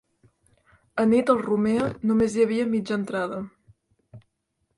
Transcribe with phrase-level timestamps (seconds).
[1.03, 3.39] Anit al Romea, només hi havia mitja entrada.